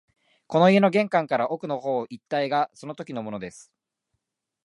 [0.47, 3.71] この家の玄関から奥の方一帯がそのときのものです